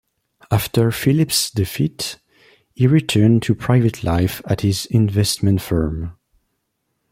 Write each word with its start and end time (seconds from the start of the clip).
After 0.49 0.89
Phillips' 0.91 1.51
defeat, 1.51 2.17
he 2.73 2.87
returned 2.87 3.43
to 3.43 3.53
private 3.53 4.03
life 4.03 4.41
at 4.45 4.61
his 4.61 4.87
investment 4.87 5.61
firm. 5.61 6.17